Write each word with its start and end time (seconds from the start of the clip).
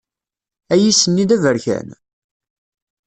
Ayis-nni 0.73 1.25
d 1.29 1.31
aberkan? 1.35 1.87